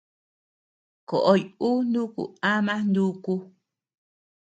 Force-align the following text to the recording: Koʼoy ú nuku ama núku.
Koʼoy 1.07 1.41
ú 1.67 1.69
nuku 1.91 2.23
ama 2.53 2.75
núku. 2.93 3.33